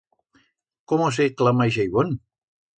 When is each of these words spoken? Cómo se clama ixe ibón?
Cómo 0.91 1.07
se 1.17 1.29
clama 1.39 1.69
ixe 1.71 1.87
ibón? 1.91 2.09